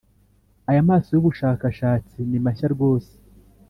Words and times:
Aya 0.69 0.87
maso 0.89 1.09
y’ubushakashatsi 1.11 2.17
ni 2.29 2.39
mashya 2.43 2.67
rwose 2.75 3.11